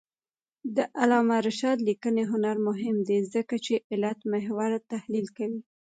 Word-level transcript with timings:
د 0.75 0.77
علامه 0.99 1.37
رشاد 1.47 1.77
لیکنی 1.89 2.23
هنر 2.31 2.55
مهم 2.67 2.95
دی 3.07 3.19
ځکه 3.33 3.55
چې 3.65 3.73
علتمحوره 3.93 4.77
تحلیل 4.91 5.27
کوي. 5.37 5.59